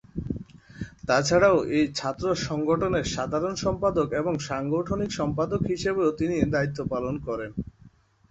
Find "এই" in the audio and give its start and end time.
1.77-1.85